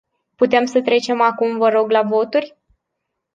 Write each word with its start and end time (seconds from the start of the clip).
Putem 0.35 0.65
să 0.65 0.81
trecem 0.81 1.21
acum, 1.21 1.57
vă 1.57 1.69
rog, 1.69 1.89
la 1.89 2.01
voturi? 2.01 2.57